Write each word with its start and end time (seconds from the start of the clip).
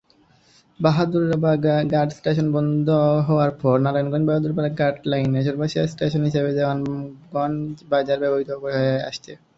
বাহাদুরাবাদ 0.79 1.63
ঘাট 1.93 2.09
স্টেশন 2.17 2.47
বন্ধ 2.55 2.87
হওয়ার 3.27 3.51
পর 3.61 3.75
নারায়ণগঞ্জ-বাহাদুরাবাদ 3.85 4.65
ঘাট 4.79 4.95
লাইনের 5.11 5.45
সর্বশেষ 5.47 5.85
স্টেশন 5.91 6.21
হিসেবে 6.27 6.49
দেওয়ানগঞ্জ 6.57 7.61
বাজার 7.91 8.17
ব্যবহৃত 8.23 8.49
হয়ে 8.63 8.79
আসছে। 9.09 9.31